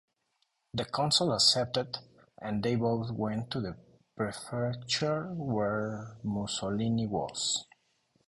The 0.73 0.85
consul 0.85 1.31
accepted 1.31 1.99
and 2.41 2.63
they 2.63 2.75
both 2.75 3.11
went 3.11 3.51
to 3.51 3.61
the 3.61 3.77
Prefecture 4.15 5.31
where 5.31 6.17
Mussolini 6.23 7.05
was. 7.05 7.67